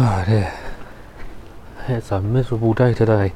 [0.00, 0.52] Oh dear.
[1.88, 3.32] It's a miserable day today.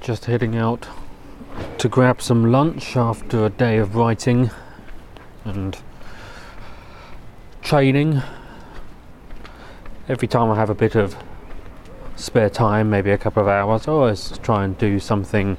[0.00, 0.88] Just heading out
[1.78, 4.50] to grab some lunch after a day of writing
[5.44, 5.78] and
[7.62, 8.20] training.
[10.08, 11.14] Every time I have a bit of
[12.16, 15.56] spare time, maybe a couple of hours, I always try and do something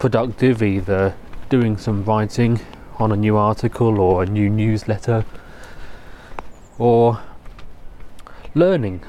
[0.00, 1.14] productive, either
[1.48, 2.58] doing some writing
[2.98, 5.24] on a new article or a new newsletter
[6.78, 7.20] or
[8.54, 9.02] learning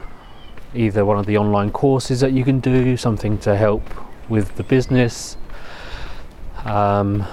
[0.73, 3.83] either one of the online courses that you can do, something to help
[4.29, 5.37] with the business,
[6.65, 7.25] um,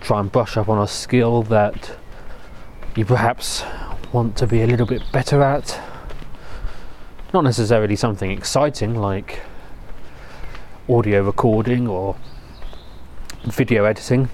[0.00, 1.96] try and brush up on a skill that
[2.96, 3.64] you perhaps
[4.12, 5.80] want to be a little bit better at.
[7.32, 9.40] Not necessarily something exciting like
[10.88, 12.16] audio recording or
[13.44, 14.28] video editing.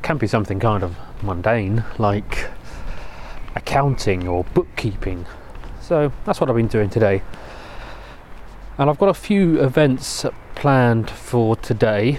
[0.00, 2.48] Can be something kind of mundane like
[3.54, 5.26] accounting or bookkeeping.
[5.80, 7.22] So that's what I've been doing today.
[8.78, 12.18] And I've got a few events planned for today.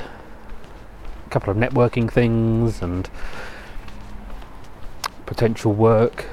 [1.26, 3.10] A couple of networking things and
[5.26, 6.26] potential work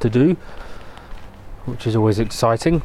[0.00, 0.36] to do,
[1.64, 2.82] which is always exciting.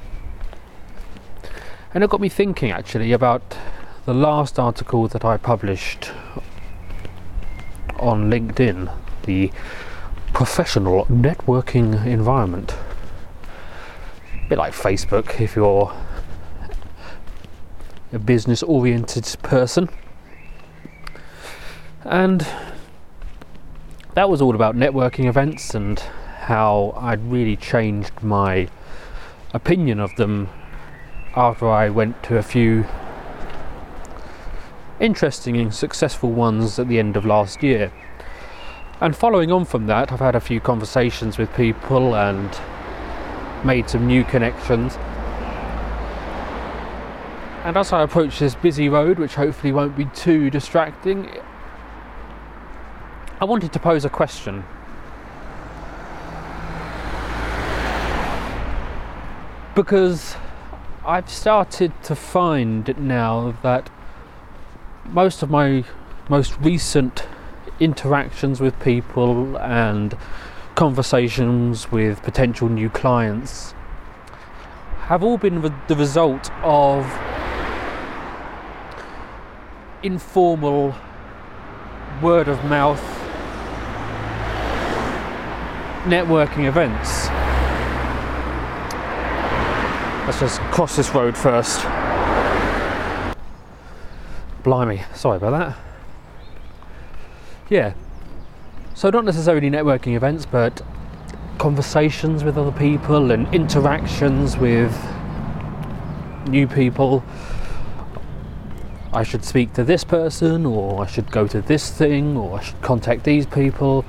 [1.94, 3.58] And it got me thinking actually about
[4.06, 6.12] the last article that I published
[8.00, 9.52] on LinkedIn, the
[10.38, 12.76] professional networking environment.
[14.46, 15.92] A bit like Facebook if you're
[18.14, 19.90] a business oriented person.
[22.04, 22.46] And
[24.14, 28.68] that was all about networking events and how I'd really changed my
[29.56, 30.50] opinion of them
[31.36, 32.86] after I went to a few
[35.00, 37.92] interesting and successful ones at the end of last year.
[39.00, 42.50] And following on from that, I've had a few conversations with people and
[43.64, 44.98] made some new connections.
[47.64, 51.30] And as I approach this busy road, which hopefully won't be too distracting,
[53.40, 54.64] I wanted to pose a question.
[59.76, 60.38] Because
[61.06, 63.92] I've started to find now that
[65.06, 65.84] most of my
[66.30, 67.28] most recent
[67.80, 70.18] interactions with people and
[70.76, 73.74] conversations with potential new clients
[75.08, 77.06] have all been the result of
[80.04, 80.96] informal
[82.22, 83.02] word of mouth
[86.06, 87.28] networking events.
[90.26, 91.82] Let's just cross this road first.
[94.64, 95.87] Blimey, sorry about that
[97.70, 97.94] yeah.
[98.94, 100.82] So, not necessarily networking events, but
[101.58, 104.96] conversations with other people and interactions with
[106.48, 107.24] new people.
[109.14, 112.64] I should speak to this person, or I should go to this thing, or I
[112.64, 114.06] should contact these people.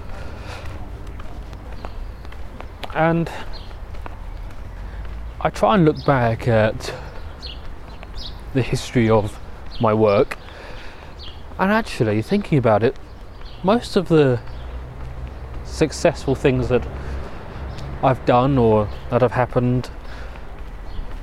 [2.95, 3.31] And
[5.41, 6.93] I try and look back at
[8.55, 9.39] the history of
[9.81, 10.37] my work,
[11.59, 12.97] and actually, thinking about it,
[13.63, 14.41] most of the
[15.65, 16.87] successful things that
[18.03, 19.91] I've done or that have happened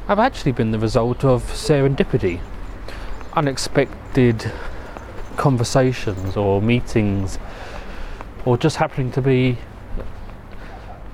[0.07, 2.41] have actually been the result of serendipity,
[3.33, 4.51] unexpected
[5.37, 7.39] conversations or meetings,
[8.43, 9.57] or just happening to be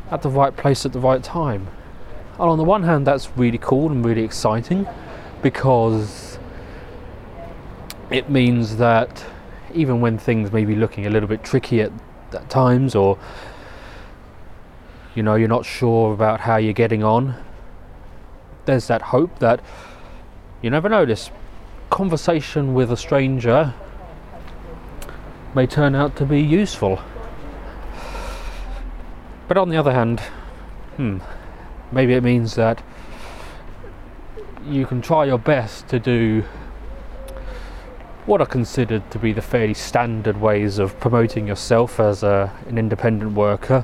[0.09, 1.67] at the right place at the right time.
[2.33, 4.87] And on the one hand, that's really cool and really exciting
[5.41, 6.39] because
[8.09, 9.23] it means that
[9.75, 11.91] even when things may be looking a little bit tricky at,
[12.33, 13.17] at times, or
[15.15, 17.35] you know, you're not sure about how you're getting on,
[18.65, 19.59] there's that hope that
[20.61, 21.31] you never know this
[21.89, 23.73] conversation with a stranger
[25.53, 27.01] may turn out to be useful.
[29.47, 30.21] But on the other hand,
[30.95, 31.17] hmm,
[31.91, 32.81] maybe it means that
[34.65, 36.43] you can try your best to do
[38.25, 42.77] what are considered to be the fairly standard ways of promoting yourself as a, an
[42.77, 43.83] independent worker.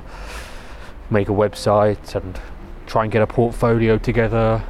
[1.10, 2.40] Make a website and
[2.86, 4.62] try and get a portfolio together,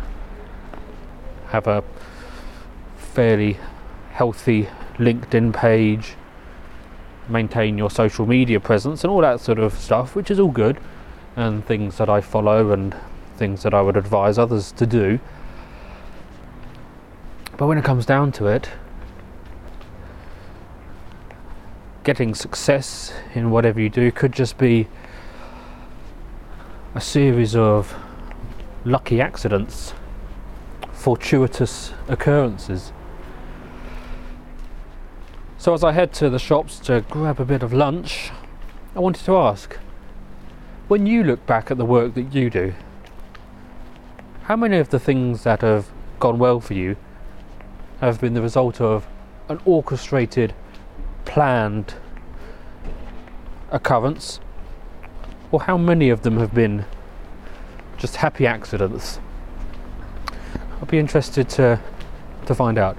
[1.49, 1.85] have a
[2.97, 3.59] fairly
[4.13, 6.15] healthy LinkedIn page,
[7.29, 10.79] maintain your social media presence, and all that sort of stuff, which is all good
[11.37, 12.97] and things that I follow and
[13.37, 15.21] things that I would advise others to do.
[17.57, 18.71] But when it comes down to it,
[22.09, 24.89] getting success in whatever you do could just be
[26.95, 27.95] a series of
[28.87, 29.93] lucky accidents,
[30.91, 32.93] fortuitous occurrences.
[35.59, 38.31] So, as I head to the shops to grab a bit of lunch,
[38.97, 39.75] I wanted to ask
[40.89, 42.73] when you look back at the work that you do,
[44.45, 45.91] how many of the things that have
[46.21, 46.97] gone well for you
[48.01, 49.07] have been the result of
[49.51, 50.55] an orchestrated,
[51.39, 51.95] planned
[53.71, 54.41] occurrence?
[55.53, 56.85] Or how many of them have been
[57.97, 59.21] just happy accidents?
[60.81, 61.79] I'll be interested to,
[62.47, 62.99] to find out.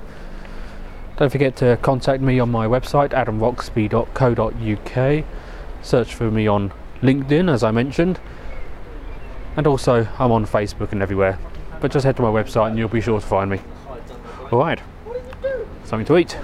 [1.18, 5.26] Don't forget to contact me on my website, adamroxby.co.uk.
[5.82, 6.72] Search for me on
[7.02, 8.22] LinkedIn, as I mentioned.
[9.58, 11.38] And also, I'm on Facebook and everywhere.
[11.82, 13.60] But just head to my website and you'll be sure to find me.
[14.50, 14.80] Alright,
[15.84, 16.38] something to eat.